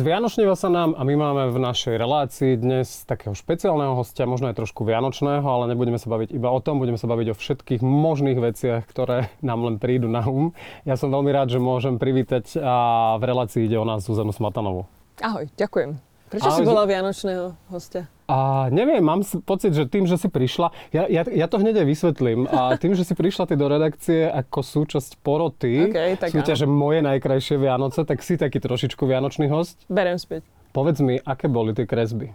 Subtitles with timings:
[0.00, 4.56] Zvianočnieva sa nám a my máme v našej relácii dnes takého špeciálneho hostia, možno aj
[4.56, 8.40] trošku vianočného, ale nebudeme sa baviť iba o tom, budeme sa baviť o všetkých možných
[8.40, 10.56] veciach, ktoré nám len prídu na um.
[10.88, 12.76] Ja som veľmi rád, že môžem privítať a
[13.20, 14.88] v relácii ide o nás Zuzanu Smatanovú.
[15.20, 16.00] Ahoj, ďakujem.
[16.32, 18.08] Prečo Ahoj, si bola vianočného hostia?
[18.30, 21.86] A neviem, mám pocit, že tým, že si prišla, ja, ja, ja to hneď aj
[21.90, 26.70] vysvetlím, a tým, že si prišla ty do redakcie ako súčasť poroty, okay, tak súťaže
[26.70, 29.82] moje najkrajšie Vianoce, tak si taký trošičku vianočný host.
[29.90, 30.46] Berem späť.
[30.70, 32.30] Povedz mi, aké boli tie kresby?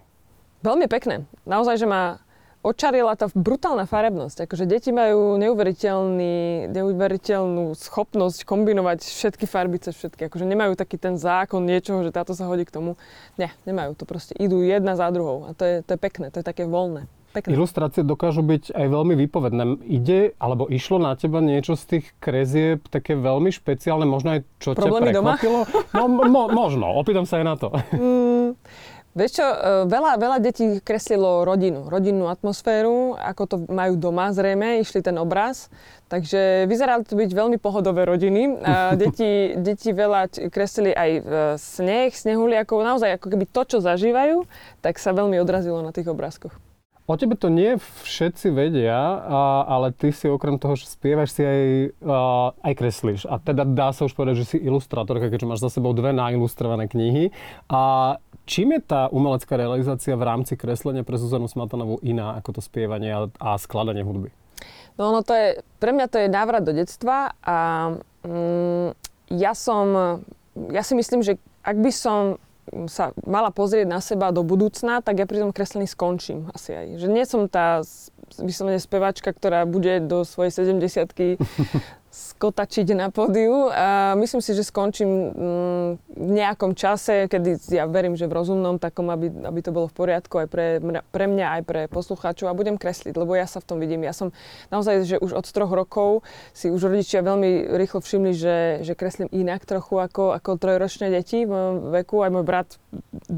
[0.60, 1.24] Veľmi pekné.
[1.48, 2.20] Naozaj, že ma
[2.66, 4.50] očarila tá brutálna farebnosť.
[4.50, 10.26] Akože deti majú neuveriteľný, neuveriteľnú schopnosť kombinovať všetky farby cez všetky.
[10.26, 12.98] Akože nemajú taký ten zákon niečoho, že táto sa hodí k tomu.
[13.38, 14.34] Nie, nemajú to proste.
[14.34, 17.06] Idú jedna za druhou a to je, to je pekné, to je také voľné.
[17.36, 17.52] Pekné.
[17.52, 19.84] Ilustrácie dokážu byť aj veľmi výpovedné.
[19.84, 24.72] Ide, alebo išlo na teba niečo z tých krezieb také veľmi špeciálne, možno aj čo
[24.72, 25.60] Problémy ťa prekvapilo?
[25.92, 27.68] No, mo, možno, opýtam sa aj na to.
[27.92, 28.56] Mm,
[29.16, 29.56] Vieš čo, e,
[29.88, 35.72] veľa, veľa detí kreslilo rodinu, rodinnú atmosféru, ako to majú doma zrejme, išli ten obraz.
[36.12, 38.60] Takže vyzerali to byť veľmi pohodové rodiny.
[38.60, 41.10] A deti, deti veľa kreslili aj
[41.56, 44.44] sneh, snehuliakov, naozaj ako keby to, čo zažívajú,
[44.84, 46.65] tak sa veľmi odrazilo na tých obrázkoch.
[47.06, 48.98] O tebe to nie všetci vedia,
[49.62, 51.62] ale ty si okrem toho, že spievaš, si aj,
[52.66, 53.30] aj kreslíš.
[53.30, 56.90] A teda dá sa už povedať, že si ilustrátorka, keďže máš za sebou dve nailustrované
[56.90, 57.30] knihy.
[57.70, 62.60] A Čím je tá umelecká realizácia v rámci kreslenia pre Zuzanu Smatanovú iná ako to
[62.62, 64.30] spievanie a, a skladanie hudby?
[64.94, 65.48] No ono to je,
[65.82, 67.58] pre mňa to je návrat do detstva a
[68.22, 68.94] mm,
[69.34, 70.22] ja som,
[70.70, 72.38] ja si myslím, že ak by som
[72.90, 76.86] sa mala pozrieť na seba do budúcna, tak ja pri tom kreslení skončím asi aj.
[76.98, 77.82] Že nie som tá
[78.42, 81.38] vyslovene spevačka, ktorá bude do svojej 70
[82.16, 88.16] skotačiť na pódiu a myslím si, že skončím mm, v nejakom čase, kedy ja verím,
[88.16, 90.66] že v rozumnom takom, aby, aby to bolo v poriadku aj pre,
[91.12, 94.00] pre mňa, aj pre poslucháčov a budem kresliť, lebo ja sa v tom vidím.
[94.00, 94.32] Ja som
[94.72, 96.24] naozaj, že už od troch rokov
[96.56, 101.44] si už rodičia veľmi rýchlo všimli, že, že kreslím inak trochu ako, ako trojročné deti
[101.44, 102.24] v mojom veku.
[102.24, 102.68] Aj môj brat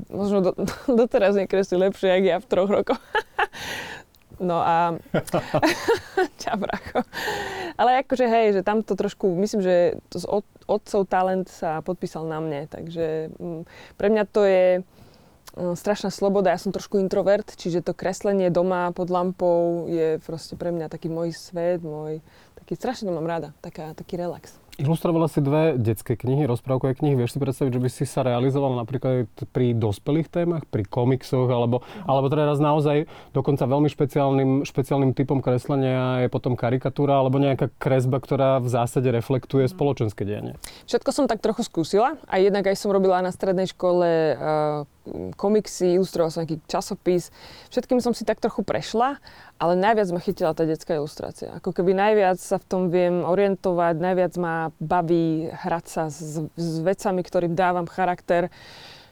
[0.07, 0.51] možno do,
[1.03, 3.03] doteraz nekreslí lepšie, ako ja v troch rokoch.
[4.39, 4.95] No a...
[6.43, 7.03] Čabracho.
[7.75, 9.75] Ale akože hej, že tam to trošku, myslím, že
[10.11, 10.27] to z
[10.67, 13.63] otcov talent sa podpísal na mne, takže mm,
[13.99, 14.67] pre mňa to je
[15.59, 16.55] mm, strašná sloboda.
[16.55, 21.11] Ja som trošku introvert, čiže to kreslenie doma pod lampou je proste pre mňa taký
[21.11, 22.23] môj svet, môj...
[22.63, 24.59] Taký strašne to mám rada, taká, taký relax.
[24.79, 27.19] Ilustrovala si dve detské knihy, rozprávkové knihy.
[27.19, 31.83] Vieš si predstaviť, že by si sa realizovala napríklad pri dospelých témach, pri komiksoch, alebo,
[32.07, 37.75] alebo teda raz naozaj dokonca veľmi špeciálnym, špeciálnym typom kreslenia je potom karikatúra, alebo nejaká
[37.75, 39.73] kresba, ktorá v zásade reflektuje mhm.
[39.75, 40.55] spoločenské dianie.
[40.87, 44.87] Všetko som tak trochu skúsila a jednak aj som robila na strednej škole uh,
[45.35, 47.35] komiksy, ilustroval som nejaký časopis.
[47.73, 49.21] Všetkým som si tak trochu prešla,
[49.59, 51.53] ale najviac ma chytila tá detská ilustrácia.
[51.59, 56.69] Ako keby najviac sa v tom viem orientovať, najviac ma baví hrať sa s, s
[56.81, 58.49] vecami, ktorým dávam charakter.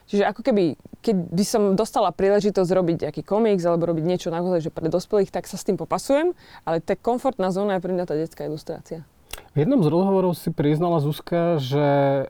[0.07, 4.63] Čiže ako keby, keď by som dostala príležitosť robiť nejaký komiks alebo robiť niečo naozaj
[4.63, 6.31] že pre dospelých, tak sa s tým popasujem,
[6.63, 9.03] ale tá komfortná zóna je pre mňa tá detská ilustrácia.
[9.51, 11.85] V jednom z rozhovorov si priznala Zuzka, že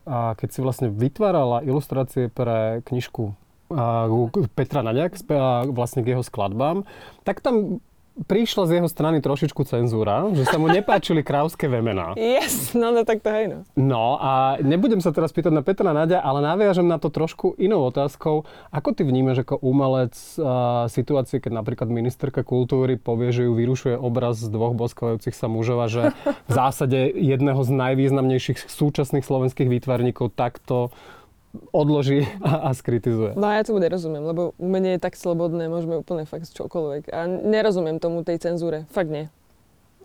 [0.10, 3.38] keď si vlastne vytvárala ilustrácie pre knižku
[4.56, 5.20] Petra Naďak
[5.72, 6.88] vlastne k jeho skladbám,
[7.28, 7.84] tak tam
[8.26, 12.18] prišla z jeho strany trošičku cenzúra, že sa mu nepáčili krávské vemená.
[12.18, 13.58] Yes, no, no tak to hej no.
[13.78, 17.86] No a nebudem sa teraz pýtať na Petra Nadia, ale naviažem na to trošku inou
[17.86, 18.50] otázkou.
[18.74, 23.94] Ako ty vnímaš ako umelec uh, situácie, keď napríklad ministerka kultúry povie, že ju vyrušuje
[23.94, 29.70] obraz z dvoch boskavajúcich sa mužov a že v zásade jedného z najvýznamnejších súčasných slovenských
[29.70, 30.90] výtvarníkov takto
[31.74, 33.34] odloží a, a skritizuje.
[33.36, 37.14] No ja tomu nerozumiem, lebo umenie je tak slobodné, môžeme úplne fakt čokoľvek.
[37.14, 39.28] A nerozumiem tomu tej cenzúre, fakt nie.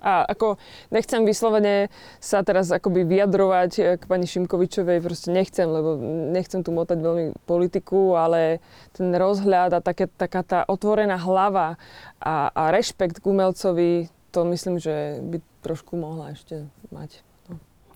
[0.03, 0.59] A ako
[0.91, 1.87] nechcem vyslovene
[2.19, 5.95] sa teraz akoby vyjadrovať k pani Šimkovičovej, proste nechcem, lebo
[6.35, 8.59] nechcem tu motať veľmi politiku, ale
[8.91, 11.79] ten rozhľad a také, taká tá otvorená hlava
[12.19, 17.23] a, a rešpekt k umelcovi, to myslím, že by trošku mohla ešte mať.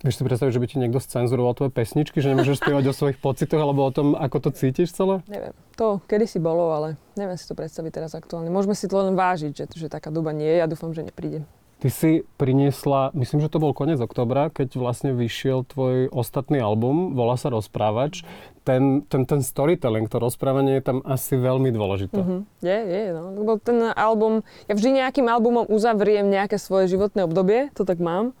[0.05, 3.17] Vieš si predstaviť, že by ti niekto scenzuroval tvoje pesničky, že nemôžeš spievať o svojich
[3.17, 5.25] pocitoch alebo o tom, ako to cítiš celé?
[5.25, 5.53] Neviem.
[5.81, 8.53] To kedy si bolo, ale neviem si to predstaviť teraz aktuálne.
[8.53, 10.57] Môžeme si to len vážiť, že, že taká doba nie je.
[10.61, 11.45] Ja dúfam, že nepríde.
[11.77, 17.13] Ty si priniesla, myslím, že to bol koniec oktobra, keď vlastne vyšiel tvoj ostatný album,
[17.13, 18.25] volá sa Rozprávač.
[18.65, 22.17] Ten, ten, ten storytelling, to rozprávanie je tam asi veľmi dôležité.
[22.17, 22.39] Mm-hmm.
[22.65, 23.23] Je, je, no.
[23.29, 28.33] Lebo ten album, ja vždy nejakým albumom uzavriem nejaké svoje životné obdobie, to tak mám.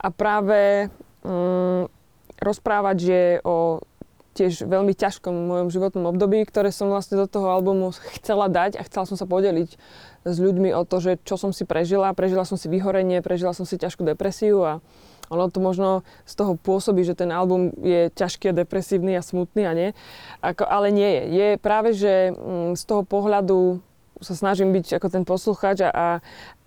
[0.00, 0.92] A práve
[1.24, 1.88] mm,
[2.36, 3.80] Rozprávač je o
[4.36, 8.84] tiež veľmi ťažkom mojom životnom období, ktoré som vlastne do toho albumu chcela dať a
[8.84, 9.80] chcela som sa podeliť
[10.28, 12.12] s ľuďmi o to, že čo som si prežila.
[12.12, 14.72] Prežila som si vyhorenie, prežila som si ťažkú depresiu a
[15.32, 19.64] ono to možno z toho pôsobí, že ten album je ťažký a depresívny a smutný
[19.66, 19.88] a nie.
[20.44, 21.22] Ako, ale nie je.
[21.32, 23.80] Je práve, že mm, z toho pohľadu
[24.20, 26.06] sa snažím byť ako ten posluchač a, a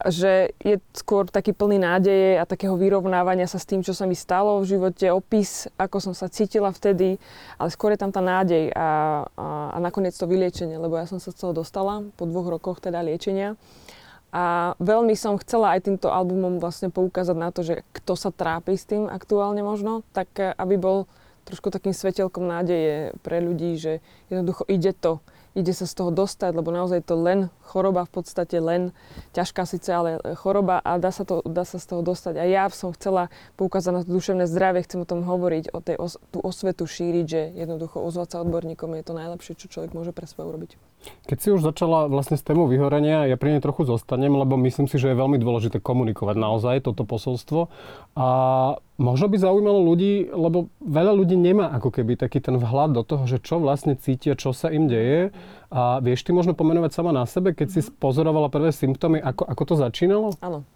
[0.08, 4.14] že je skôr taký plný nádeje a takého vyrovnávania sa s tým, čo sa mi
[4.14, 7.18] stalo v živote, opis, ako som sa cítila vtedy,
[7.58, 11.18] ale skôr je tam tá nádej a, a, a nakoniec to vyliečenie, lebo ja som
[11.18, 13.58] sa z toho dostala po dvoch rokoch teda liečenia.
[14.30, 18.78] A veľmi som chcela aj týmto albumom vlastne poukázať na to, že kto sa trápi
[18.78, 21.10] s tým aktuálne možno, tak eh, aby bol
[21.50, 25.18] trošku takým svetelkom nádeje pre ľudí, že jednoducho ide to
[25.58, 28.94] ide sa z toho dostať, lebo naozaj to len choroba v podstate, len
[29.34, 32.38] ťažká síce, ale choroba a dá sa, to, dá sa z toho dostať.
[32.38, 35.96] A ja som chcela poukázať na to duševné zdravie, chcem o tom hovoriť, o tej
[35.98, 40.14] os, tú osvetu šíriť, že jednoducho ozvať sa odborníkom je to najlepšie, čo človek môže
[40.14, 40.72] pre svoje urobiť.
[41.00, 44.90] Keď si už začala vlastne s tému vyhorenia, ja pri nej trochu zostanem, lebo myslím
[44.92, 47.72] si, že je veľmi dôležité komunikovať naozaj toto posolstvo.
[48.20, 48.28] A
[49.00, 53.24] možno by zaujímalo ľudí, lebo veľa ľudí nemá ako keby taký ten vhľad do toho,
[53.30, 55.32] že čo vlastne cítia, čo sa im deje.
[55.72, 59.64] A vieš ty možno pomenovať sama na sebe, keď si pozorovala prvé symptómy, ako, ako
[59.64, 60.28] to začínalo?
[60.44, 60.68] Áno.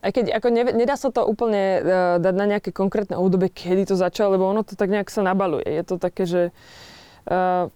[0.00, 1.82] Aj keď ako ne, nedá sa to úplne uh,
[2.16, 5.68] dať na nejaké konkrétne obdobie, kedy to začalo, lebo ono to tak nejak sa nabaluje.
[5.68, 6.99] Je to také, že Uh,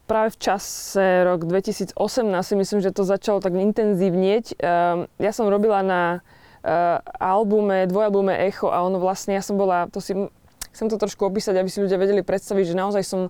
[0.09, 1.95] práve v čase rok 2018
[2.43, 4.57] si myslím, že to začalo tak intenzívnieť.
[4.57, 6.03] Uh, ja som robila na
[6.65, 10.17] uh, albume, dvojalbume Echo a ono vlastne, ja som bola, to si
[10.75, 13.21] chcem to trošku opísať, aby si ľudia vedeli predstaviť, že naozaj som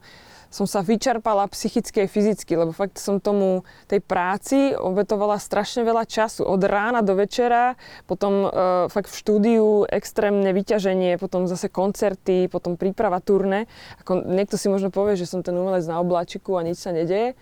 [0.55, 6.07] som sa vyčerpala psychicky a fyzicky, lebo fakt som tomu tej práci obetovala strašne veľa
[6.07, 6.47] času.
[6.47, 7.75] Od rána do večera,
[8.07, 13.67] potom uh, fakt v štúdiu extrémne vyťaženie, potom zase koncerty, potom príprava turné.
[14.07, 17.35] Ako niekto si možno povie, že som ten umelec na obláčiku a nič sa nedeje.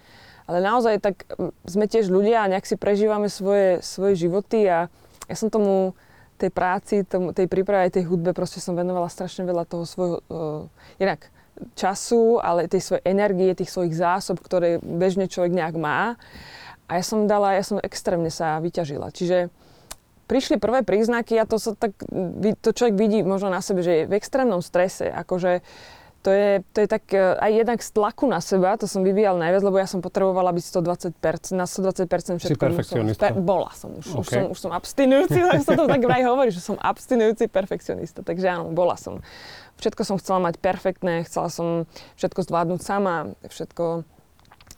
[0.49, 1.29] Ale naozaj tak
[1.69, 4.89] sme tiež ľudia a nejak si prežívame svoje, svoje životy a
[5.29, 5.93] ja som tomu
[6.41, 10.17] tej práci, tomu, tej príprave aj tej hudbe proste som venovala strašne veľa toho svojho,
[10.33, 10.65] uh,
[10.97, 11.29] inak
[11.77, 16.17] času, ale tej svojej energie, tých svojich zásob, ktoré bežne človek nejak má.
[16.91, 19.15] A ja som dala, ja som extrémne sa vyťažila.
[19.15, 19.49] Čiže
[20.27, 21.93] prišli prvé príznaky a to sa tak,
[22.61, 25.09] to človek vidí možno na sebe, že je v extrémnom strese.
[25.13, 25.61] Akože
[26.23, 29.35] to je, to je tak e, aj jednak z tlaku na seba, to som vyvíjal
[29.37, 30.65] najviac, lebo ja som potrebovala byť
[31.19, 32.47] 120%, na 120% všetko.
[32.47, 33.35] Si perfekcionista.
[33.35, 34.23] Som, bola som už, okay.
[34.23, 38.23] už, som, už som abstinujúci, tak sa to tak vraj hovorí, že som abstinujúci perfekcionista,
[38.23, 39.19] takže áno, bola som.
[39.83, 44.07] Všetko som chcela mať perfektné, chcela som všetko zvládnuť sama, všetko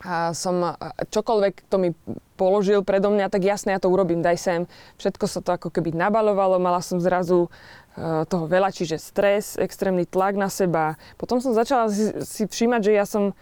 [0.05, 0.77] a som
[1.09, 1.97] čokoľvek to mi
[2.37, 4.61] položil predo mňa, tak jasne ja to urobím, daj sem.
[5.01, 7.49] Všetko sa to ako keby nabalovalo, mala som zrazu
[8.27, 10.99] toho veľa, čiže stres, extrémny tlak na seba.
[11.15, 13.39] Potom som začala si, všímať, že ja som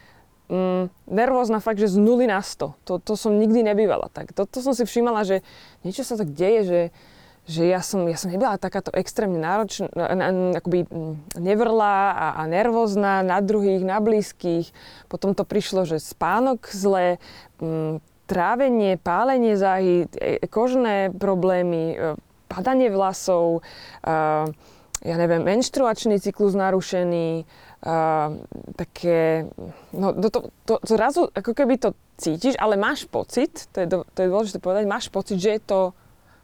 [0.53, 2.77] mm, nervózna fakt, že z nuly na 100.
[2.85, 4.37] To, to som nikdy nebývala tak.
[4.37, 5.41] To, to som si všímala, že
[5.83, 6.81] niečo sa tak deje, že
[7.43, 9.91] že ja som, ja som nebola takáto extrémne náročná,
[10.55, 14.71] akoby mm, nevrlá a, a nervózna na druhých, na blízkych.
[15.11, 17.19] Potom to prišlo, že spánok zle,
[17.59, 17.95] m, mm,
[18.31, 22.15] trávenie, pálenie záhy, e, kožné problémy, e,
[22.53, 23.65] padanie vlasov,
[24.05, 24.45] a,
[25.03, 27.49] ja neviem, menštruačný cyklus narušený,
[27.83, 28.37] a,
[28.77, 29.49] také,
[29.97, 34.19] no to, to, to, zrazu ako keby to cítiš, ale máš pocit, to je, to
[34.21, 35.81] je dôležité povedať, máš pocit, že je to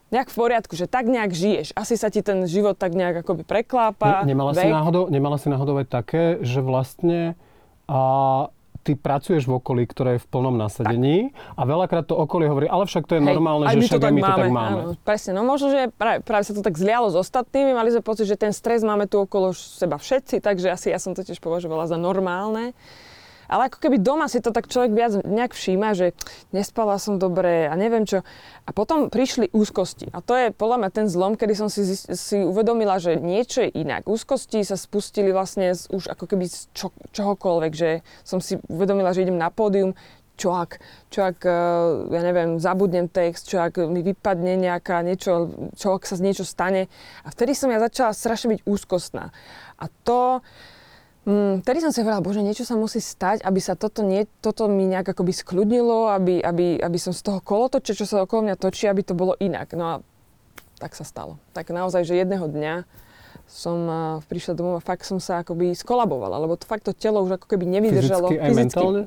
[0.08, 1.76] nejak v poriadku, že tak nejak žiješ.
[1.76, 4.24] Asi sa ti ten život tak nejak akoby preklápa.
[4.24, 7.36] Ne, nemala, si náhodou, nemala si náhodou aj také, že vlastne
[7.84, 8.48] a,
[8.88, 11.61] ty pracuješ v okolí, ktoré je v plnom nasadení tak.
[11.61, 14.33] a veľakrát to okolie hovorí, ale však to je Hej, normálne, že však my to
[14.33, 14.80] tak máme.
[14.80, 18.00] Áno, presne, no možno, že práve, práve sa to tak zlialo s ostatnými, mali sme
[18.00, 21.37] pocit, že ten stres máme tu okolo seba všetci, takže asi ja som to tiež
[21.45, 22.73] považovala za normálne.
[23.49, 26.12] Ale ako keby doma si to tak človek viac nejak všíma, že
[26.52, 28.21] nespala som dobre a neviem čo.
[28.69, 30.12] A potom prišli úzkosti.
[30.12, 33.73] A to je podľa mňa ten zlom, kedy som si, si uvedomila, že niečo je
[33.73, 34.05] inak.
[34.05, 39.17] Úzkosti sa spustili vlastne z, už ako keby z čo, čohokoľvek, že som si uvedomila,
[39.17, 39.97] že idem na pódium,
[40.38, 40.78] čo ak,
[41.11, 41.52] čo ak, eh,
[42.14, 46.87] ja neviem, zabudnem text, čo ak mi vypadne nejaká niečo, čo ak sa niečo stane.
[47.26, 49.35] A vtedy som ja začala strašne byť úzkostná.
[49.83, 50.40] A to,
[51.28, 54.64] Mm, vtedy som si hovorila, bože, niečo sa musí stať, aby sa toto, nie, toto
[54.64, 58.56] mi nejak akoby skľudnilo, aby, aby, aby som z toho kolotoče, čo sa okolo mňa
[58.56, 59.68] točí, aby to bolo inak.
[59.76, 59.94] No a
[60.80, 61.37] tak sa stalo.
[61.52, 62.88] Tak naozaj, že jedného dňa
[63.44, 67.20] som uh, prišla domov a fakt som sa akoby skolabovala, lebo to fakt to telo
[67.20, 68.32] už ako keby nevydržalo.
[68.32, 69.00] Fyzicky aj mentálne?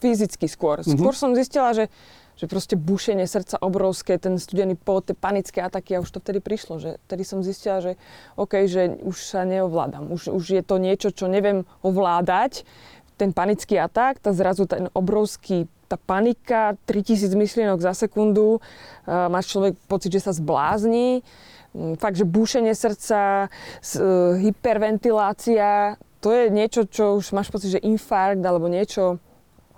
[0.00, 0.80] Fyzicky skôr.
[0.80, 0.96] Mm-hmm.
[0.96, 1.92] Skôr som zistila, že
[2.36, 6.44] že proste bušenie srdca obrovské, ten studený pot, tie panické ataky a už to vtedy
[6.44, 7.96] prišlo, že vtedy som zistila, že
[8.36, 12.68] OK, že už sa neovládam, už, už je to niečo, čo neviem ovládať,
[13.16, 19.56] ten panický atak, tá zrazu ten obrovský, tá panika, 3000 myšlienok za sekundu, uh, máš
[19.56, 21.24] človek pocit, že sa zblázni,
[21.72, 27.84] um, fakt, že búšenie srdca, uh, hyperventilácia, to je niečo, čo už máš pocit, že
[27.86, 29.22] infarkt alebo niečo,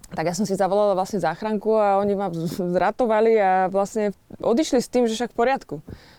[0.09, 2.33] tak ja som si zavolala vlastne záchranku a oni ma
[2.77, 5.75] zratovali a vlastne odišli s tým, že však v poriadku.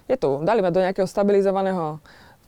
[0.05, 1.98] Je tu, dali ma do nejakého stabilizovaného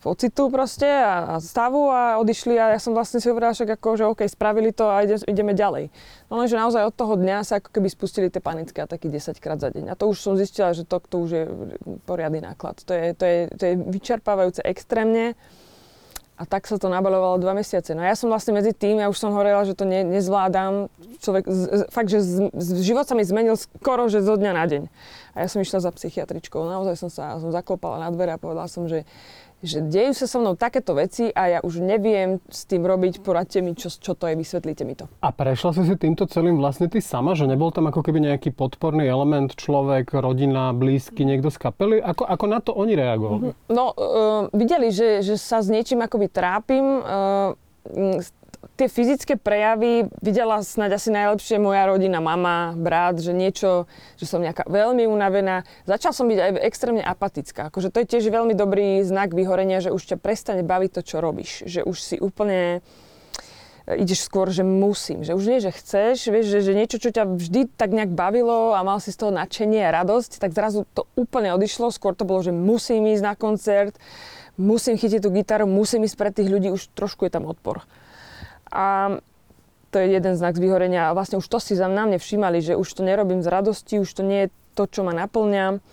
[0.02, 3.90] pocitu proste a, a stavu a odišli a ja som vlastne si hovorila však ako,
[3.94, 5.94] že OK, spravili to a ide, ideme ďalej.
[6.28, 9.62] No lenže naozaj od toho dňa sa ako keby spustili tie panické ataky 10 krát
[9.62, 9.94] za deň.
[9.94, 11.44] A to už som zistila, že to, to už je
[12.10, 12.82] poriadny náklad.
[12.82, 15.38] To je, to je, to je vyčerpávajúce extrémne.
[16.42, 17.94] A tak sa to nabalovalo dva mesiace.
[17.94, 20.90] No ja som vlastne medzi tým, ja už som hovorila, že to ne, nezvládam.
[21.22, 24.66] Človek, z, fakt, že z, z, život sa mi zmenil skoro, že zo dňa na
[24.66, 24.90] deň.
[25.38, 26.66] A ja som išla za psychiatričkou.
[26.66, 29.06] Naozaj som sa som zaklopala na dvere a povedala som, že
[29.62, 33.62] že dejú sa so mnou takéto veci a ja už neviem s tým robiť, poradte
[33.62, 35.06] mi, čo, čo to je, vysvetlíte mi to.
[35.22, 38.52] A prešla si si týmto celým vlastne ty sama, že nebol tam ako keby nejaký
[38.58, 42.02] podporný element, človek, rodina, blízky, niekto z kapely?
[42.02, 43.54] Ako, ako na to oni reagovali?
[43.70, 46.86] No, uh, videli, že, že sa s niečím akoby trápim.
[47.06, 47.54] Uh,
[48.78, 53.90] tie fyzické prejavy videla snáď asi najlepšie moja rodina, mama, brat, že niečo,
[54.22, 55.66] že som nejaká veľmi unavená.
[55.90, 57.74] Začal som byť aj extrémne apatická.
[57.74, 61.18] Akože to je tiež veľmi dobrý znak vyhorenia, že už ťa prestane baviť to, čo
[61.22, 61.66] robíš.
[61.66, 62.86] Že už si úplne
[63.90, 67.10] e, ideš skôr, že musím, že už nie, že chceš, vieš, že, že niečo, čo
[67.10, 70.86] ťa vždy tak nejak bavilo a mal si z toho nadšenie a radosť, tak zrazu
[70.94, 73.98] to úplne odišlo, skôr to bolo, že musím ísť na koncert,
[74.54, 77.82] musím chytiť tú gitaru, musím ísť pre tých ľudí, už trošku je tam odpor.
[78.72, 79.20] A
[79.92, 81.12] to je jeden znak z vyhorenia.
[81.12, 84.00] A vlastne už to si za na mne všímali, že už to nerobím z radosti,
[84.00, 85.84] už to nie je to, čo ma naplňa.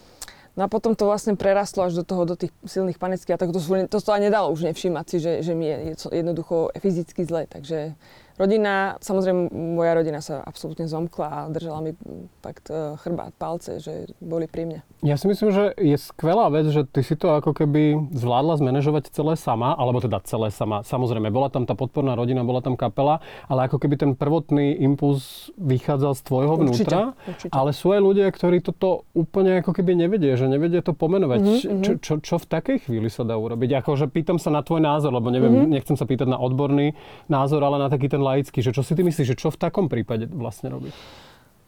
[0.58, 3.54] No a potom to vlastne prerastlo až do toho, do tých silných panických a tak
[3.54, 7.46] to, to, aj nedalo už nevšímať si, že, že mi je jednoducho fyzicky zle.
[7.46, 7.94] Takže
[8.38, 11.92] Rodina, samozrejme moja rodina sa absolútne zomkla a držala mi
[12.38, 14.80] fakt e, chrbát, palce, že boli pri mne.
[15.02, 19.10] Ja si myslím, že je skvelá vec, že ty si to ako keby zvládla zmanéžovať
[19.10, 20.86] celé sama, alebo teda celé sama.
[20.86, 23.18] Samozrejme, bola tam tá podporná rodina, bola tam kapela,
[23.50, 27.00] ale ako keby ten prvotný impuls vychádzal z tvojho vnútra.
[27.18, 27.52] Určite, určite.
[27.54, 31.38] Ale sú aj ľudia, ktorí toto úplne ako keby nevedia, že nevedia to pomenovať.
[31.42, 31.82] Mm-hmm.
[31.82, 33.82] Čo, čo, čo v takej chvíli sa dá urobiť?
[33.82, 35.74] Akože pýtam sa na tvoj názor, lebo neviem, mm-hmm.
[35.74, 36.94] nechcem sa pýtať na odborný
[37.26, 39.88] názor, ale na taký ten laicky, že čo si ty myslíš, že čo v takom
[39.88, 40.92] prípade vlastne robí?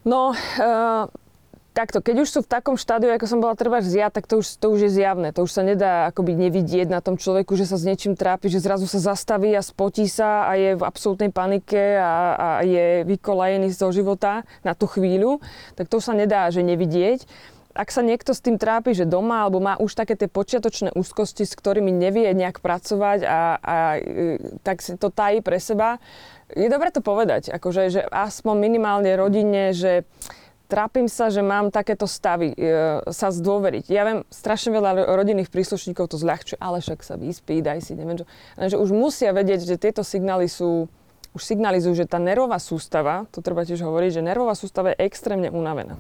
[0.05, 1.09] No, uh,
[1.73, 4.61] takto, keď už sú v takom štádiu, ako som bola treba ja, tak to už,
[4.61, 5.33] to už je zjavné.
[5.33, 8.61] To už sa nedá akoby nevidieť na tom človeku, že sa s niečím trápi, že
[8.61, 13.73] zrazu sa zastaví a spotí sa a je v absolútnej panike a, a je vykolajený
[13.73, 15.41] zo života na tú chvíľu.
[15.79, 17.25] Tak to už sa nedá, že nevidieť
[17.71, 21.47] ak sa niekto s tým trápi, že doma, alebo má už také tie počiatočné úzkosti,
[21.47, 26.03] s ktorými nevie nejak pracovať a, a e, tak si to tají pre seba,
[26.55, 30.07] je dobre to povedať, akože, že aspoň minimálne rodine, že
[30.71, 33.85] trápim sa, že mám takéto stavy, e, sa zdôveriť.
[33.91, 38.23] Ja viem, strašne veľa rodinných príslušníkov to zľahčuje, ale však sa vyspí, daj si, neviem
[38.23, 38.27] čo.
[38.55, 40.87] že už musia vedieť, že tieto signály sú,
[41.35, 45.51] už signalizujú, že tá nervová sústava, to treba tiež hovoriť, že nervová sústava je extrémne
[45.51, 45.99] unavená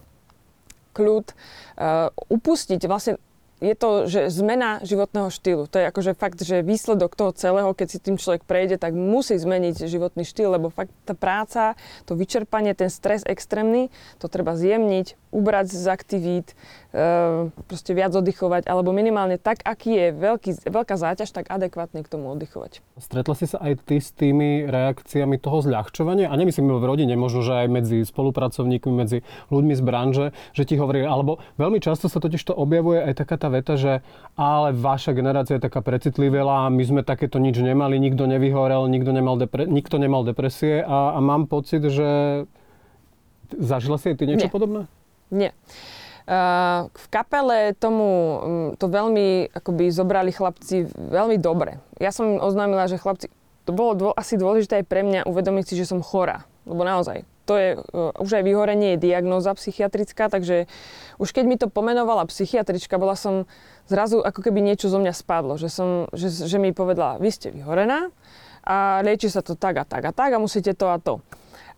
[0.90, 3.14] kľud, uh, upustiť vlastne
[3.60, 5.68] je to, že zmena životného štýlu.
[5.68, 9.36] To je akože fakt, že výsledok toho celého, keď si tým človek prejde, tak musí
[9.36, 11.76] zmeniť životný štýl, lebo fakt tá práca,
[12.08, 16.48] to vyčerpanie, ten stres extrémny, to treba zjemniť, ubrať z aktivít,
[16.90, 22.08] e, proste viac oddychovať, alebo minimálne tak, aký je veľký, veľká záťaž, tak adekvátne k
[22.10, 22.82] tomu oddychovať.
[22.98, 26.32] Stretla si sa aj ty s tými reakciami toho zľahčovania?
[26.32, 30.26] A nemyslím v rodine, možno, že aj medzi spolupracovníkmi, medzi ľuďmi z branže,
[30.56, 34.00] že ti hovorí, alebo veľmi často sa totiž to objavuje aj taká tá veta, že
[34.38, 39.36] ale vaša generácia je taká precitlivá, my sme takéto nič nemali, nikto nevyhorel, nikto nemal,
[39.36, 42.42] depre- nikto nemal depresie a, a mám pocit, že
[43.50, 44.54] zažila si ty niečo Nie.
[44.54, 44.80] podobné?
[45.28, 45.50] Nie.
[46.30, 48.06] Uh, v kapele tomu
[48.78, 51.82] to veľmi akoby zobrali chlapci veľmi dobre.
[51.98, 53.26] Ja som im oznámila, že chlapci,
[53.66, 56.46] to bolo dô, asi dôležité aj pre mňa uvedomiť si, že som chorá.
[56.62, 60.70] Lebo naozaj, to je, uh, už aj vyhorenie je diagnóza psychiatrická, takže
[61.18, 63.50] už keď mi to pomenovala psychiatrička, bola som
[63.90, 67.50] zrazu ako keby niečo zo mňa spadlo, že, som, že, že mi povedala, vy ste
[67.50, 68.14] vyhorená
[68.62, 71.18] a lieči sa to tak a tak a tak a musíte to a to.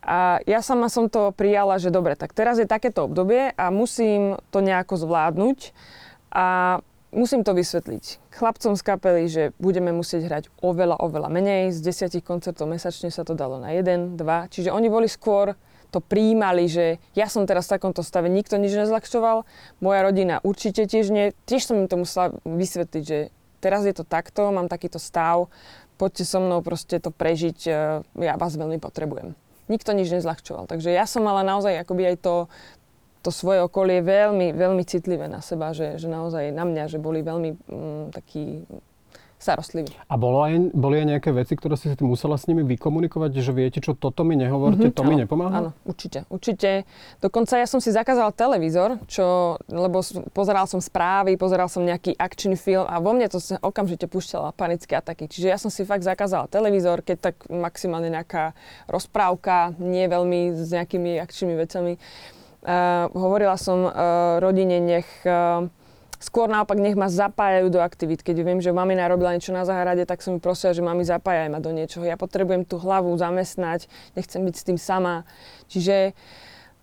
[0.02, 4.36] A ja sama som to prijala, že dobre, tak teraz je takéto obdobie a musím
[4.50, 5.72] to nejako zvládnuť.
[6.34, 6.78] A
[7.12, 8.33] musím to vysvetliť.
[8.33, 11.71] Chlapcom z kapely, že budeme musieť hrať oveľa, oveľa menej.
[11.71, 14.49] Z desiatich koncertov mesačne sa to dalo na jeden, dva.
[14.49, 15.54] Čiže oni boli skôr
[15.92, 19.45] to príjmali, že ja som teraz v takomto stave, nikto nič nezľahčoval,
[19.85, 21.37] moja rodina určite tiež nie.
[21.45, 23.28] Tiež som im to musela vysvetliť, že
[23.61, 25.52] teraz je to takto, mám takýto stav,
[26.00, 27.73] poďte so mnou proste to prežiť, e,
[28.25, 29.37] ja vás veľmi potrebujem.
[29.69, 30.64] Nikto nič nezľahčoval.
[30.66, 32.35] Takže ja som mala naozaj akoby aj to,
[33.22, 37.22] to svoje okolie veľmi, veľmi citlivé na seba, že, že naozaj na mňa, že boli
[37.22, 38.66] veľmi mm, takí
[39.42, 39.90] starostliví.
[40.06, 43.50] A bolo aj, boli aj nejaké veci, ktoré si ty musela s nimi vykomunikovať, že
[43.50, 45.56] viete, čo toto mi nehovorte, mm-hmm, to áno, mi nepomáha?
[45.58, 46.86] Áno, určite, určite.
[47.18, 49.98] Dokonca ja som si zakázal televízor, čo, lebo
[50.30, 54.54] pozeral som správy, pozeral som nejaký akčný film a vo mne to sa okamžite púšťala
[54.54, 55.26] panické ataky.
[55.26, 58.54] Čiže ja som si fakt zakázala televízor, keď tak maximálne nejaká
[58.86, 61.98] rozprávka, nie veľmi s nejakými akčnými vecami.
[62.62, 65.66] Uh, hovorila som uh, rodine, nech uh,
[66.23, 68.23] Skôr naopak nech ma zapájajú do aktivít.
[68.23, 71.50] Keď viem, že mamina robila niečo na záhrade, tak som mi prosila, že mami zapájaj
[71.50, 72.07] ma do niečoho.
[72.07, 75.26] Ja potrebujem tú hlavu zamestnať, nechcem byť s tým sama.
[75.66, 76.14] Čiže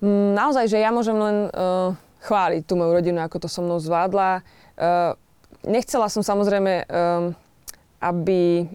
[0.03, 1.95] m, mm, naozaj, že ja môžem len uh,
[2.27, 4.43] chváliť tú moju rodinu, ako to so mnou zvládla.
[4.75, 5.15] Uh,
[5.63, 7.31] nechcela som samozrejme, um,
[8.03, 8.67] aby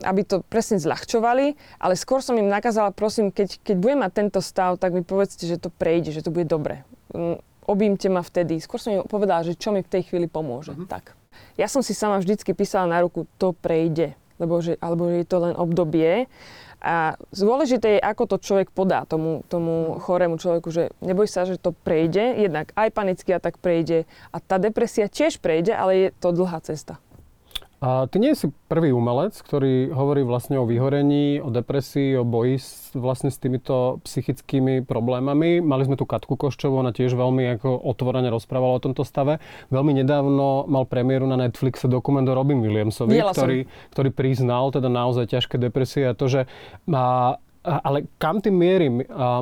[0.00, 4.40] aby to presne zľahčovali, ale skôr som im nakázala, prosím, keď, keď budem mať tento
[4.40, 6.80] stav, tak mi povedzte, že to prejde, že to bude dobre.
[7.12, 7.36] Mm,
[7.68, 8.56] objimte ma vtedy.
[8.56, 10.72] Skôr som im povedala, že čo mi v tej chvíli pomôže.
[10.72, 10.88] Uh-huh.
[10.88, 11.12] Tak.
[11.60, 15.28] Ja som si sama vždycky písala na ruku, to prejde, lebo že, alebo že je
[15.28, 16.26] to len obdobie.
[16.80, 20.00] A dôležité je, ako to človek podá tomu, tomu mhm.
[20.00, 24.56] chorému človeku, že neboj sa, že to prejde, jednak aj panický atak prejde a tá
[24.56, 26.96] depresia tiež prejde, ale je to dlhá cesta.
[27.80, 32.60] A ty nie si prvý umelec, ktorý hovorí vlastne o vyhorení, o depresii, o boji
[32.60, 35.64] s, vlastne s týmito psychickými problémami.
[35.64, 39.40] Mali sme tu Katku Koščovú, ona tiež veľmi ako otvorene rozprávala o tomto stave.
[39.72, 43.64] Veľmi nedávno mal premiéru na Netflixe dokument o Robin Williamsovi, ktorý,
[43.96, 46.40] ktorý priznal teda naozaj ťažké depresie a to, že
[46.84, 48.94] má ale kam tým mierim?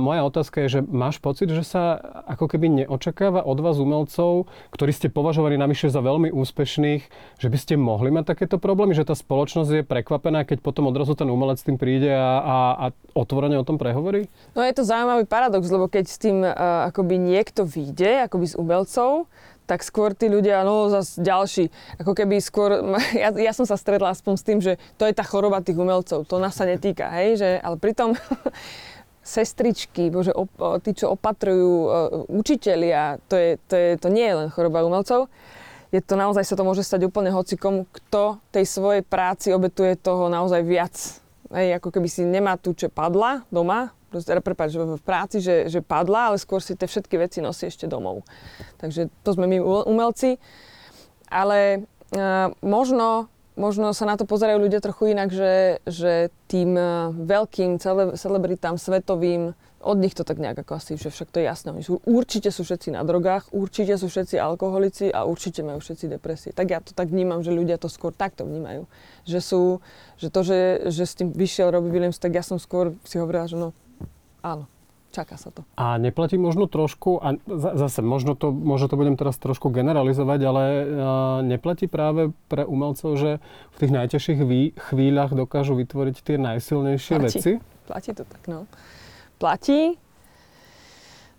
[0.03, 4.91] Moja otázka je, že máš pocit, že sa ako keby neočakáva od vás umelcov, ktorí
[4.91, 7.03] ste považovaní navyše za veľmi úspešných,
[7.39, 11.15] že by ste mohli mať takéto problémy, že tá spoločnosť je prekvapená, keď potom odrazu
[11.15, 14.27] ten umelec s tým príde a, a, a otvorene o tom prehovorí?
[14.59, 18.59] No je to zaujímavý paradox, lebo keď s tým uh, akoby niekto vyjde, akoby z
[18.59, 19.31] umelcov,
[19.69, 21.69] tak skôr tí ľudia, no zase ďalší,
[22.01, 22.81] ako keby skôr,
[23.23, 26.25] ja, ja som sa stretla aspoň s tým, že to je tá choroba tých umelcov,
[26.25, 28.17] to nás sa netýka, hej, že, ale pritom
[29.37, 30.49] sestričky, bože, op,
[30.81, 31.93] tí, čo opatrujú
[32.33, 35.29] učitelia, to, je, to, je, to nie je len choroba umelcov.
[35.89, 40.29] Je to naozaj, sa to môže stať úplne hocikomu, kto tej svojej práci obetuje toho
[40.29, 40.93] naozaj viac.
[41.49, 45.85] Hej, ako keby si nemá tu, čo padla doma, teda prepáč, v práci, že, že
[45.85, 48.25] padla, ale skôr si tie všetky veci nosí ešte domov.
[48.81, 50.41] Takže to sme my umelci.
[51.29, 51.85] Ale
[52.17, 57.77] uh, možno, možno sa na to pozerajú ľudia trochu inak, že, že tým uh, veľkým
[57.77, 61.71] cele, celebritám svetovým, od nich to tak nejak ako asi, že však to je jasné.
[61.71, 66.11] Oni sú, určite sú všetci na drogách, určite sú všetci alkoholici a určite majú všetci
[66.11, 66.51] depresie.
[66.51, 68.91] Tak ja to tak vnímam, že ľudia to skôr takto vnímajú.
[69.23, 69.63] Že sú,
[70.19, 73.47] že to, že, že s tým vyšiel Robbie Williams, tak ja som skôr si hovorila,
[73.47, 73.71] že no
[74.57, 74.65] áno,
[75.13, 75.65] čaká sa to.
[75.77, 77.37] A neplatí možno trošku, a
[77.77, 80.85] zase možno to, možno to budem teraz trošku generalizovať, ale uh,
[81.45, 83.31] neplatí práve pre umelcov, že
[83.73, 84.41] v tých najťažších
[84.93, 87.25] chvíľach dokážu vytvoriť tie najsilnejšie platí.
[87.27, 87.53] veci?
[87.89, 88.69] Platí to tak, no.
[89.41, 89.97] Platí.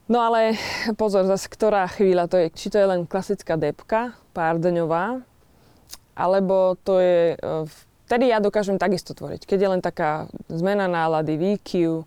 [0.09, 0.57] No ale
[0.97, 4.57] pozor, zase ktorá chvíľa to je, či to je len klasická depka, pár
[6.19, 7.63] alebo to je, e,
[8.09, 9.45] vtedy ja dokážem takisto tvoriť.
[9.45, 12.03] Keď je len taká zmena nálady, výkyv,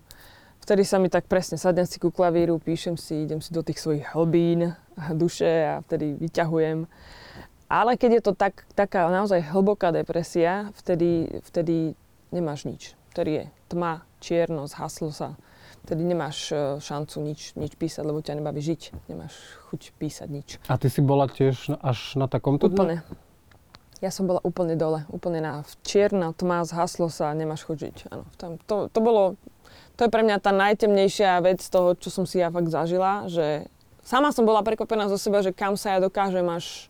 [0.63, 3.83] vtedy sa mi tak presne, sadnem si ku klavíru, píšem si, idem si do tých
[3.83, 4.71] svojich hlbín
[5.11, 6.87] duše a vtedy vyťahujem.
[7.67, 11.97] Ale keď je to tak, taká naozaj hlboká depresia, vtedy, vtedy
[12.29, 12.81] nemáš nič.
[13.11, 15.35] Vtedy je tma, čierno, zhaslo sa.
[15.83, 19.09] Vtedy nemáš e, šancu nič, nič písať, lebo ťa nebaví žiť.
[19.09, 19.35] Nemáš
[19.67, 20.49] chuť písať nič.
[20.69, 22.77] A ty si bola tiež až na takomto dne?
[22.77, 22.97] Úplne.
[23.99, 27.97] Ja som bola úplne dole, úplne na čierna tma, zhaslo sa, nemáš chuť žiť.
[28.11, 29.39] Áno, tam, to, to bolo
[29.93, 33.29] to je pre mňa tá najtemnejšia vec z toho, čo som si ja fakt zažila,
[33.29, 33.69] že
[34.01, 36.89] sama som bola prekvapená zo seba, že kam sa ja dokážem až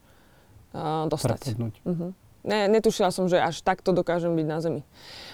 [0.71, 1.55] uh, dostať.
[1.83, 2.15] Uh-huh.
[2.43, 4.81] Ne, netušila som, že až takto dokážem byť na zemi.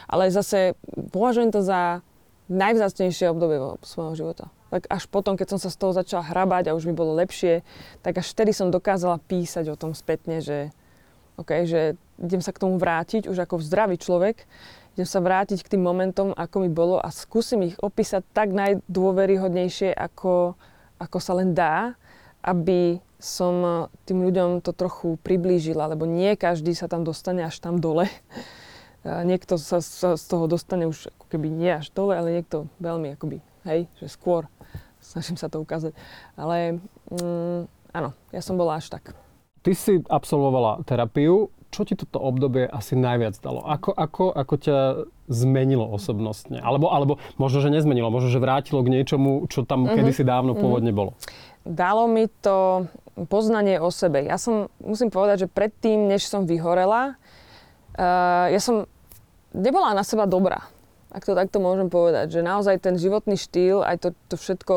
[0.05, 0.77] Ale zase
[1.09, 2.05] považujem to za
[2.49, 4.49] najvzácnejšie obdobie svojho života.
[4.69, 7.65] Tak až potom, keď som sa z toho začala hrabať a už mi bolo lepšie,
[8.05, 10.69] tak až vtedy som dokázala písať o tom spätne, že,
[11.37, 14.45] okay, že idem sa k tomu vrátiť už ako zdravý človek
[14.99, 19.95] idem sa vrátiť k tým momentom, ako mi bolo a skúsim ich opísať tak najdôveryhodnejšie,
[19.95, 20.59] ako,
[20.99, 21.95] ako sa len dá.
[22.43, 27.83] aby som tým ľuďom to trochu priblížila, lebo nie každý sa tam dostane až tam
[27.83, 28.07] dole.
[29.03, 33.43] Niekto sa, z toho dostane už ako keby nie až dole, ale niekto veľmi akoby,
[33.67, 34.47] hej, že skôr.
[34.99, 35.95] Snažím sa to ukázať.
[36.35, 36.79] Ale
[37.11, 39.15] mm, áno, ja som bola až tak.
[39.63, 41.51] Ty si absolvovala terapiu.
[41.69, 43.61] Čo ti toto obdobie asi najviac dalo?
[43.61, 44.77] Ako, ako, ako ťa
[45.29, 46.57] zmenilo osobnostne?
[46.57, 49.97] Alebo, alebo možno, že nezmenilo, možno, že vrátilo k niečomu, čo tam mm-hmm.
[50.01, 50.63] kedysi dávno mm-hmm.
[50.65, 51.13] pôvodne bolo.
[51.61, 52.89] Dalo mi to
[53.29, 54.25] poznanie o sebe.
[54.25, 57.13] Ja som, musím povedať, že predtým, než som vyhorela,
[57.93, 58.89] uh, ja som
[59.53, 60.65] nebola na seba dobrá.
[61.13, 62.33] Ak to takto môžem povedať.
[62.33, 64.75] Že naozaj ten životný štýl, aj to, to všetko,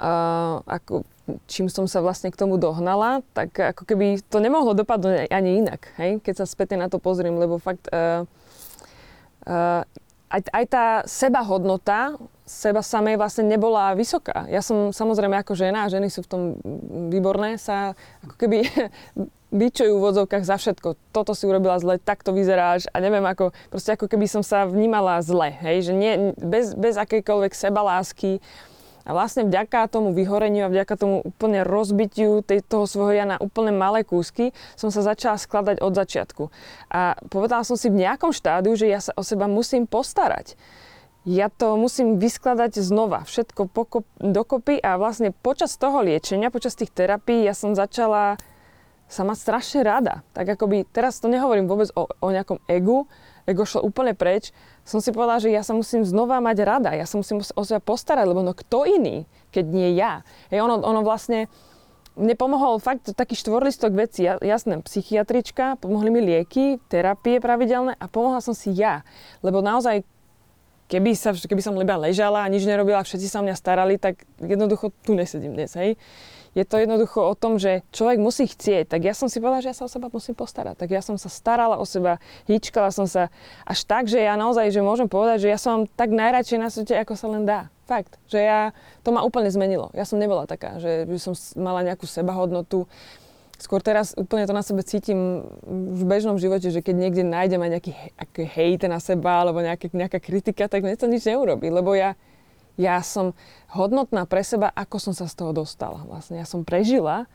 [0.00, 1.04] uh, ako
[1.46, 5.92] čím som sa vlastne k tomu dohnala, tak ako keby to nemohlo dopadnúť ani inak,
[6.00, 6.18] hej?
[6.24, 8.26] keď sa späť na to pozriem, lebo fakt uh,
[9.46, 9.82] uh,
[10.30, 12.14] aj, aj tá sebahodnota
[12.46, 14.46] seba samej vlastne nebola vysoká.
[14.50, 16.42] Ja som samozrejme ako žena, a ženy sú v tom
[17.10, 17.94] výborné, sa
[18.26, 18.58] ako keby
[19.62, 20.94] byčujú v vodzovkách za všetko.
[21.10, 25.18] Toto si urobila zle, takto vyzeráš a neviem ako, proste ako keby som sa vnímala
[25.22, 28.68] zle, hej, že nie, bez, bez akejkoľvek sebalásky, lásky
[29.04, 33.36] a vlastne vďaka tomu vyhoreniu a vďaka tomu úplne rozbitiu tej, toho svojho ja na
[33.40, 36.42] úplne malé kúsky som sa začala skladať od začiatku.
[36.92, 40.54] A povedala som si v nejakom štádiu, že ja sa o seba musím postarať.
[41.28, 46.88] Ja to musím vyskladať znova, všetko pokop, dokopy a vlastne počas toho liečenia, počas tých
[46.88, 48.40] terapií ja som začala
[49.10, 50.22] sa mať strašne rada.
[50.32, 53.04] Tak akoby, teraz to nehovorím vôbec o, o nejakom egu,
[53.50, 54.54] ego šlo úplne preč,
[54.86, 57.82] som si povedala, že ja sa musím znova mať rada, ja sa musím o seba
[57.82, 60.22] postarať, lebo no kto iný, keď nie ja.
[60.54, 61.50] Hej, ono, ono vlastne,
[62.14, 68.38] mne pomohol fakt taký štvorlistok veci, jasné, psychiatrička, pomohli mi lieky, terapie pravidelné a pomohla
[68.38, 69.02] som si ja.
[69.42, 70.06] Lebo naozaj,
[70.86, 74.22] keby, sa, keby som iba ležala a nič nerobila, všetci sa o mňa starali, tak
[74.38, 75.98] jednoducho tu nesedím dnes, hej
[76.54, 78.90] je to jednoducho o tom, že človek musí chcieť.
[78.90, 80.82] Tak ja som si povedala, že ja sa o seba musím postarať.
[80.82, 82.18] Tak ja som sa starala o seba,
[82.50, 83.30] hýčkala som sa
[83.62, 86.94] až tak, že ja naozaj, že môžem povedať, že ja som tak najradšej na svete,
[86.98, 87.70] ako sa len dá.
[87.86, 88.70] Fakt, že ja,
[89.02, 89.90] to ma úplne zmenilo.
[89.94, 92.86] Ja som nebola taká, že by som mala nejakú sebahodnotu.
[93.60, 97.70] Skôr teraz úplne to na sebe cítim v bežnom živote, že keď niekde nájdem aj
[97.76, 102.16] nejaký hejt na seba alebo nejaký, nejaká kritika, tak mne to nič neurobi, lebo ja,
[102.80, 103.36] ja som
[103.76, 106.00] hodnotná pre seba, ako som sa z toho dostala.
[106.08, 107.28] Vlastne ja som prežila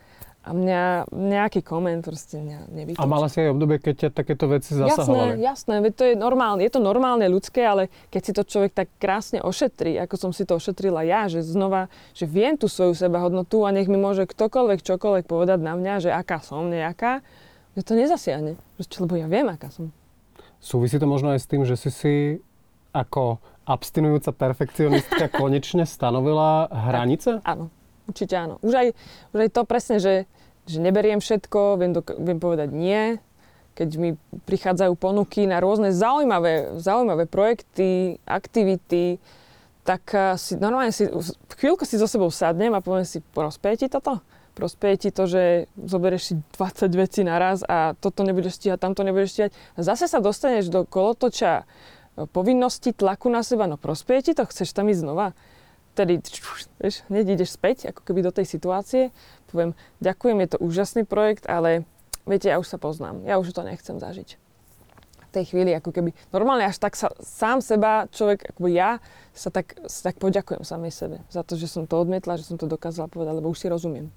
[0.46, 3.02] a mňa nejaký koment proste mňa nevytočil.
[3.02, 5.42] A mala si aj obdobie, keď ťa takéto veci zasahovali?
[5.42, 8.88] Jasné, jasné, to je normálne, je to normálne ľudské, ale keď si to človek tak
[9.02, 13.66] krásne ošetrí, ako som si to ošetrila ja, že znova, že viem tú svoju sebahodnotu
[13.66, 17.26] a nech mi môže ktokoľvek čokoľvek povedať na mňa, že aká som nejaká,
[17.74, 18.54] že to nezasiahne.
[18.78, 19.90] Lebo ja viem, aká som.
[20.62, 22.14] Súvisí to možno aj s tým, že si si
[22.94, 27.42] ako abstinujúca perfekcionistka konečne stanovila hranice?
[27.42, 27.68] Áno,
[28.06, 28.62] určite áno.
[28.62, 28.88] Už aj,
[29.34, 30.30] už aj to presne, že,
[30.64, 33.18] že neberiem všetko, viem, do, viem povedať nie,
[33.76, 34.10] keď mi
[34.48, 39.20] prichádzajú ponuky na rôzne zaujímavé, zaujímavé projekty, aktivity,
[39.84, 41.06] tak eh, si normálne si,
[41.60, 44.24] chvíľku si so sebou sadnem a poviem si, prospeje ti toto?
[44.56, 49.36] Prospeje ti to, že zoberieš si 20 vecí naraz a toto nebudeš stíhať, tamto nebudeš
[49.36, 49.50] stíhať.
[49.76, 51.68] A zase sa dostaneš do kolotoča
[52.24, 55.36] povinnosti, tlaku na seba, no prospeje ti to, chceš tam ísť znova?
[55.96, 56.20] Tedy,
[56.80, 59.12] vieš, hneď ideš späť, ako keby do tej situácie.
[59.52, 61.84] Poviem, ďakujem, je to úžasný projekt, ale
[62.24, 64.36] viete, ja už sa poznám, ja už to nechcem zažiť.
[65.28, 69.00] V tej chvíli, ako keby, normálne až tak sa, sám seba, človek, ako ja,
[69.36, 72.56] sa tak, sa tak poďakujem samej sebe za to, že som to odmietla, že som
[72.56, 74.08] to dokázala povedať, lebo už si rozumiem.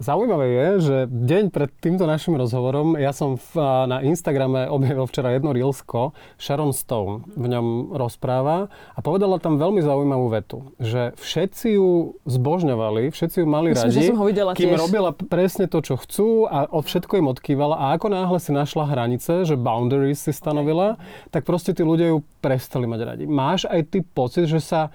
[0.00, 3.52] Zaujímavé je, že deň pred týmto našim rozhovorom ja som v,
[3.84, 9.84] na Instagrame objavil včera jedno reelsko, Sharon Stone v ňom rozpráva a povedala tam veľmi
[9.84, 14.56] zaujímavú vetu, že všetci ju zbožňovali, všetci ju mali Myslím, radi, že som ho videla
[14.56, 14.80] kým tiež.
[14.80, 18.88] robila presne to, čo chcú a od všetko im odkývala a ako náhle si našla
[18.88, 20.96] hranice, že boundaries si stanovila,
[21.28, 23.24] tak proste tí ľudia ju prestali mať radi.
[23.28, 24.88] Máš aj ty pocit, že sa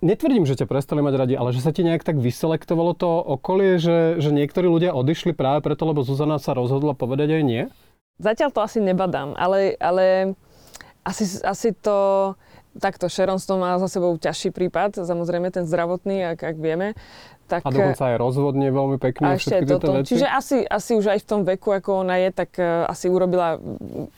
[0.00, 3.80] netvrdím, že ťa prestali mať radi, ale že sa ti nejak tak vyselektovalo to okolie,
[3.80, 7.62] že, že niektorí ľudia odišli práve preto, lebo Zuzana sa rozhodla povedať aj nie?
[8.20, 10.36] Zatiaľ to asi nebadám, ale, ale
[11.06, 12.32] asi, asi to...
[12.70, 16.94] Takto, Sharon Stone má za sebou ťažší prípad, samozrejme ten zdravotný, ak, ak vieme.
[17.50, 19.26] Tak, a dokonca aj rozvod nie veľmi pekný.
[19.26, 19.90] A ešte toto.
[19.90, 20.14] Veci.
[20.14, 23.58] Čiže asi, asi už aj v tom veku, ako ona je, tak uh, asi urobila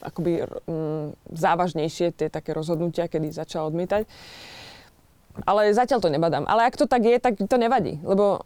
[0.05, 4.05] akoby um, závažnejšie tie také rozhodnutia, kedy začala odmietať.
[5.49, 6.45] Ale zatiaľ to nebadám.
[6.45, 8.45] Ale ak to tak je, tak to nevadí, lebo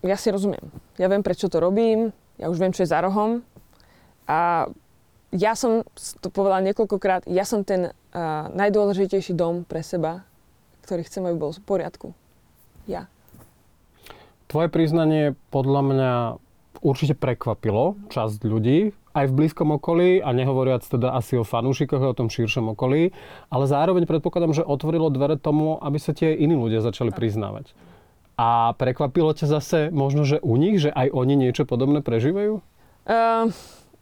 [0.00, 0.64] ja si rozumiem.
[0.96, 3.44] Ja viem, prečo to robím, ja už viem, čo je za rohom.
[4.24, 4.68] A
[5.34, 5.84] ja som,
[6.24, 10.24] to povedala niekoľkokrát, ja som ten uh, najdôležitejší dom pre seba,
[10.88, 12.08] ktorý chcem, aby bol v poriadku.
[12.88, 13.10] Ja.
[14.46, 16.12] Tvoje priznanie podľa mňa
[16.80, 22.12] určite prekvapilo časť ľudí, aj v blízkom okolí, a nehovoriac teda asi o fanúšikoch a
[22.12, 23.16] o tom širšom okolí,
[23.48, 27.72] ale zároveň predpokladám, že otvorilo dvere tomu, aby sa tie iní ľudia začali priznávať.
[28.36, 32.60] A prekvapilo ťa zase možno, že u nich, že aj oni niečo podobné prežívajú?
[33.08, 33.48] Uh,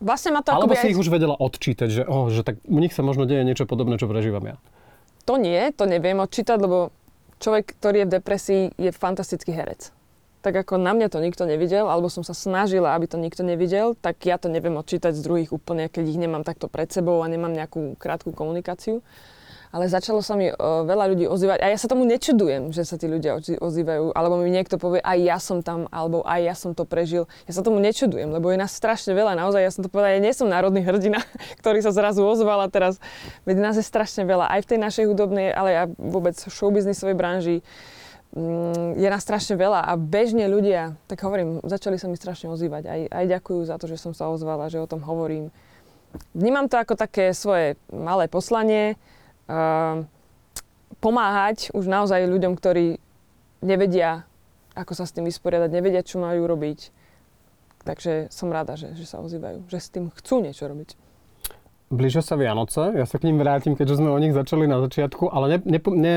[0.02, 0.92] vlastne ma to Alebo si aj...
[0.92, 3.94] ich už vedela odčítať, že, oh, že tak u nich sa možno deje niečo podobné,
[3.94, 4.56] čo prežívam ja.
[5.30, 6.90] To nie, to neviem odčítať, lebo
[7.38, 9.94] človek, ktorý je v depresii, je fantastický herec
[10.44, 13.96] tak ako na mňa to nikto nevidel, alebo som sa snažila, aby to nikto nevidel,
[13.96, 17.32] tak ja to neviem odčítať z druhých úplne, keď ich nemám takto pred sebou a
[17.32, 19.00] nemám nejakú krátku komunikáciu.
[19.74, 20.54] Ale začalo sa mi uh,
[20.86, 24.46] veľa ľudí ozývať a ja sa tomu nečudujem, že sa tí ľudia ozývajú, alebo mi
[24.46, 27.26] niekto povie, aj ja som tam, alebo aj ja som to prežil.
[27.50, 30.22] Ja sa tomu nečudujem, lebo je nás strašne veľa, naozaj, ja som to povedala, ja
[30.22, 31.26] nie som národný hrdina,
[31.64, 33.02] ktorý sa zrazu ozval a teraz,
[33.50, 37.56] veď nás je strašne veľa, aj v tej našej hudobnej, ale aj vôbec showbiznisovej branži
[38.98, 42.82] je nás strašne veľa a bežne ľudia, tak hovorím, začali sa mi strašne ozývať.
[42.90, 45.54] Aj, aj ďakujú za to, že som sa ozvala, že o tom hovorím.
[46.34, 48.98] Vnímam to ako také svoje malé poslanie,
[49.44, 50.08] Ehm,
[51.04, 52.96] pomáhať už naozaj ľuďom, ktorí
[53.60, 54.24] nevedia,
[54.72, 56.88] ako sa s tým vysporiadať, nevedia, čo majú robiť.
[57.84, 60.96] Takže som rada, že, že sa ozývajú, že s tým chcú niečo robiť.
[61.92, 65.28] Blížia sa Vianoce, ja sa k ním vrátim, keďže sme o nich začali na začiatku,
[65.28, 66.16] ale ne, ne, ne,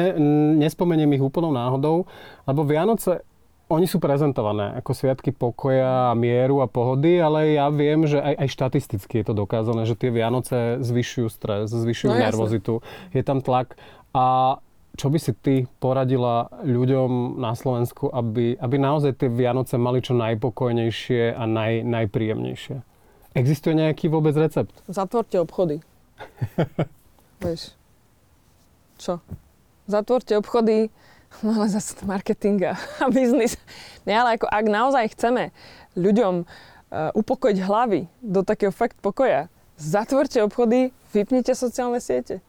[0.64, 2.08] nespomeniem ich úplnou náhodou,
[2.48, 3.22] lebo Vianoce
[3.68, 8.50] oni sú prezentované ako sviatky pokoja, mieru a pohody, ale ja viem, že aj, aj
[8.56, 12.80] štatisticky je to dokázané, že tie Vianoce zvyšujú stres, zvyšujú no, nervozitu,
[13.12, 13.76] je tam tlak.
[14.16, 14.58] A
[14.96, 20.16] čo by si ty poradila ľuďom na Slovensku, aby, aby naozaj tie Vianoce mali čo
[20.16, 22.97] najpokojnejšie a naj, najpríjemnejšie?
[23.38, 24.74] Existuje nejaký vôbec recept?
[24.90, 25.78] Zatvorte obchody.
[27.46, 27.78] Vieš.
[28.98, 29.22] Čo?
[29.86, 30.90] Zatvorte obchody,
[31.44, 32.74] No ale zase marketing a,
[33.14, 33.60] biznis.
[34.08, 35.54] Nie, ale ako ak naozaj chceme
[35.94, 42.42] ľuďom uh, upokojiť hlavy do takého fakt pokoja, zatvorte obchody, vypnite sociálne siete.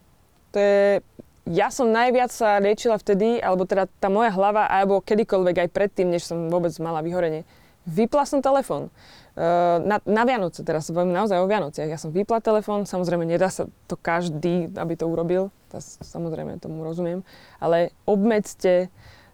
[0.55, 1.05] To je,
[1.53, 6.09] ja som najviac sa liečila vtedy, alebo teda tá moja hlava, alebo kedykoľvek aj predtým,
[6.09, 7.45] než som vôbec mala vyhorenie.
[7.89, 8.93] Vypla som telefón.
[9.39, 11.89] Uh, na, na Vianoce, teraz sa bavím naozaj o Vianociach.
[11.89, 16.83] Ja som vypla telefón, samozrejme nedá sa to každý, aby to urobil, to, samozrejme tomu
[16.83, 17.23] rozumiem,
[17.63, 18.91] ale obmedzte,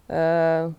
[0.07, 0.69] uh,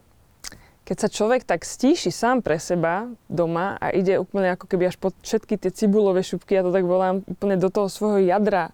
[0.87, 4.97] keď sa človek tak stíši sám pre seba doma a ide úplne ako keby až
[4.97, 8.71] pod všetky tie cibulové šupky, ja to tak volám, úplne do toho svojho jadra,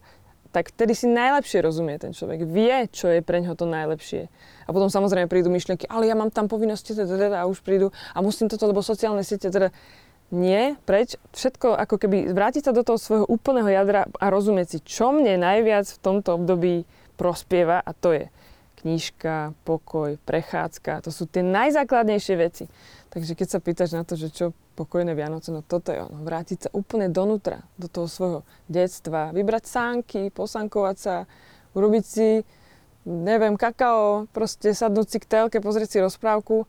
[0.53, 2.45] tak vtedy si najlepšie rozumie ten človek.
[2.45, 4.29] Vie, čo je pre ňoho to najlepšie.
[4.69, 7.89] A potom samozrejme prídu myšlienky, ale ja mám tam povinnosti teda, teda, a už prídu
[8.13, 9.73] a musím toto, lebo sociálne siete teda
[10.33, 14.79] nie, preč, všetko ako keby vrátiť sa do toho svojho úplného jadra a rozumieť si,
[14.81, 16.89] čo mne najviac v tomto období
[17.21, 18.25] prospieva a to je
[18.83, 22.65] knížka, pokoj, prechádzka, to sú tie najzákladnejšie veci.
[23.15, 26.67] Takže keď sa pýtaš na to, že čo pokojné Vianoce, no toto je ono, vrátiť
[26.67, 31.15] sa úplne donútra, do toho svojho detstva, vybrať sánky, posankovať sa,
[31.79, 32.43] urobiť si,
[33.07, 36.67] neviem, kakao, proste sadnúť si k telke, pozrieť si rozprávku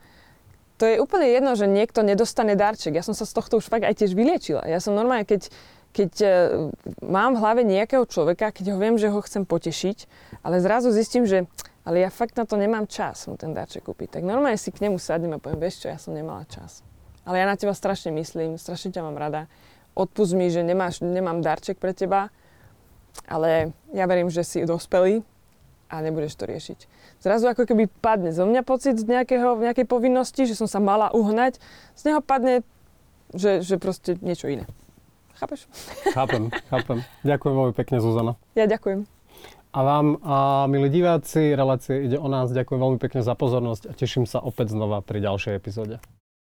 [0.78, 2.98] to je úplne jedno, že niekto nedostane darček.
[2.98, 4.66] Ja som sa z tohto už fakt aj tiež vyliečila.
[4.66, 5.54] Ja som normálne, keď,
[5.94, 6.30] keď e,
[7.00, 10.10] mám v hlave nejakého človeka, keď ho viem, že ho chcem potešiť,
[10.42, 11.46] ale zrazu zistím, že
[11.84, 14.20] ale ja fakt na to nemám čas mu ten darček kúpiť.
[14.20, 16.80] Tak normálne si k nemu sadnem a poviem, vieš čo, ja som nemala čas.
[17.28, 19.52] Ale ja na teba strašne myslím, strašne ťa mám rada.
[19.94, 22.32] Odpust mi, že nemáš, nemám darček pre teba,
[23.28, 25.22] ale ja verím, že si dospelý
[25.92, 26.80] a nebudeš to riešiť.
[27.22, 31.14] Zrazu ako keby padne zo mňa pocit z nejakého, nejakej povinnosti, že som sa mala
[31.14, 31.62] uhnať,
[31.94, 32.66] z neho padne,
[33.36, 34.66] že, že proste niečo iné.
[35.38, 35.70] Chápeš?
[36.16, 37.06] Chápem, chápem.
[37.22, 38.34] Ďakujem veľmi pekne, Zuzana.
[38.58, 39.23] Ja ďakujem.
[39.74, 42.54] A vám, a milí diváci, relácie ide o nás.
[42.54, 45.98] Ďakujem veľmi pekne za pozornosť a teším sa opäť znova pri ďalšej epizóde.